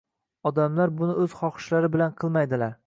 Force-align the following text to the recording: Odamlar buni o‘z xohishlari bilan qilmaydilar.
Odamlar 0.49 0.95
buni 1.03 1.19
o‘z 1.27 1.37
xohishlari 1.43 1.95
bilan 1.99 2.19
qilmaydilar. 2.25 2.77